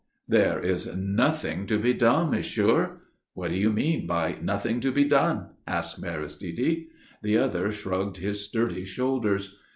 [0.27, 3.01] "There is nothing to be done, monsieur."
[3.35, 6.87] "What do you mean by 'nothing to be done'?" asked Aristide.
[7.21, 9.59] The other shrugged his sturdy shoulders.